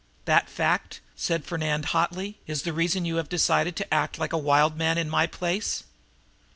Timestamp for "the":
2.63-2.73